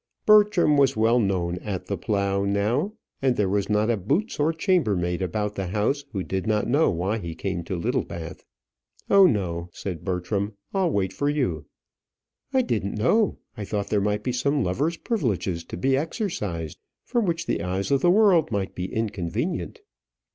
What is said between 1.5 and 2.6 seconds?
at the "Plough"